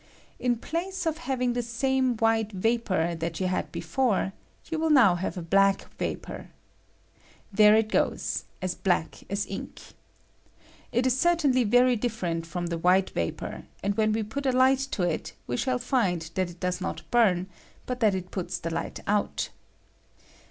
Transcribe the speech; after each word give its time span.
In 0.39 0.55
place 0.55 1.05
of 1.05 1.19
having 1.29 1.53
the 1.53 1.61
same 1.61 2.17
white 2.17 2.51
vapor 2.53 3.13
that 3.13 3.39
you 3.39 3.45
had 3.45 3.71
before, 3.71 4.33
you 4.71 4.79
will 4.79 4.89
now 4.89 5.13
have 5.13 5.37
a 5.37 5.43
blaeh 5.43 5.85
vapor. 5.99 6.47
There 7.53 7.75
it 7.75 7.87
goes, 7.89 8.45
as 8.63 8.73
black 8.73 9.21
as 9.29 9.45
ink. 9.45 9.79
It 10.91 11.05
is 11.05 11.19
certainly 11.19 11.63
very 11.63 11.95
different 11.95 12.55
&om 12.55 12.65
the 12.65 12.79
white 12.79 13.11
vapor; 13.11 13.65
and 13.83 13.95
when 13.95 14.11
we 14.11 14.23
put 14.23 14.47
a 14.47 14.51
light 14.51 14.79
1*3 14.79 15.07
it 15.11 15.33
we 15.45 15.55
shall 15.55 15.77
find 15.77 16.31
that 16.33 16.49
it 16.49 16.59
does 16.59 16.81
not 16.81 17.03
burn, 17.11 17.45
but 17.85 18.01
it 18.01 18.15
it 18.15 18.31
puts 18.31 18.57
the 18.57 18.71
hght 18.71 19.01
out. 19.05 19.49